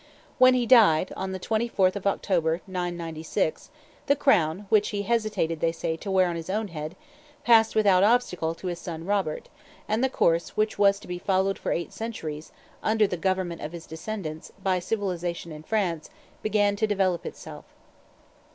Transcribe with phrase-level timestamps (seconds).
[0.39, 3.69] When he died, on the 24th of October, 996,
[4.07, 6.95] the crown, which he hesitated, they say, to wear on his own head,
[7.43, 9.47] passed without obstacle to his son Robert,
[9.87, 12.51] and the course which was to be followed for eight centuries,
[12.81, 16.09] under the government of his descendants, by civilization in France,
[16.41, 17.65] began to develop itself.